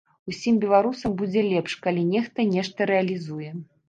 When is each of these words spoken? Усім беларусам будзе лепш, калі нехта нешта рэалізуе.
Усім 0.29 0.55
беларусам 0.61 1.13
будзе 1.19 1.43
лепш, 1.49 1.75
калі 1.87 2.05
нехта 2.13 2.47
нешта 2.55 2.89
рэалізуе. 2.93 3.51